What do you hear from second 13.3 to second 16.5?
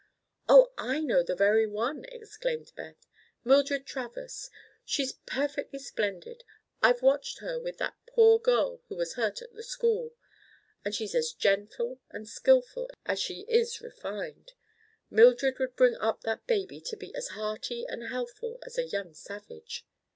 is refined. Mildred would bring up that